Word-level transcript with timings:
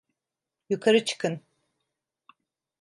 Yukarı 0.69 1.05
çıkın! 1.05 1.41